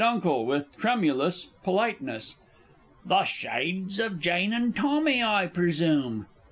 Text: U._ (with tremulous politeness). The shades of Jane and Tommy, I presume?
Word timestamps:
U._ 0.01 0.43
(with 0.47 0.75
tremulous 0.77 1.45
politeness). 1.63 2.37
The 3.05 3.23
shades 3.23 3.99
of 3.99 4.19
Jane 4.19 4.51
and 4.51 4.75
Tommy, 4.75 5.21
I 5.23 5.45
presume? 5.45 6.25